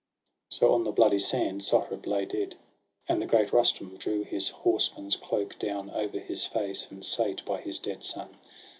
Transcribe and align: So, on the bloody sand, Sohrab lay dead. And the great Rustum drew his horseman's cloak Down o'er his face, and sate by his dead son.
So, 0.49 0.73
on 0.73 0.83
the 0.83 0.91
bloody 0.91 1.19
sand, 1.19 1.61
Sohrab 1.61 2.07
lay 2.07 2.25
dead. 2.25 2.55
And 3.07 3.21
the 3.21 3.27
great 3.27 3.53
Rustum 3.53 3.97
drew 3.97 4.23
his 4.23 4.49
horseman's 4.49 5.15
cloak 5.15 5.59
Down 5.59 5.91
o'er 5.91 6.17
his 6.19 6.47
face, 6.47 6.89
and 6.89 7.05
sate 7.05 7.45
by 7.45 7.61
his 7.61 7.77
dead 7.77 8.01
son. 8.03 8.35